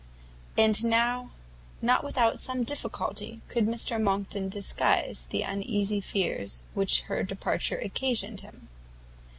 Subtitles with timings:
[0.57, 1.29] And now
[1.79, 8.39] not without some difficulty could Mr Monckton disguise the uneasy fears which her departure occasioned
[8.41, 8.67] him.